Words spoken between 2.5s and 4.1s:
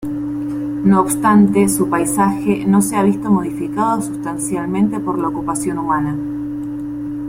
no se ha visto modificado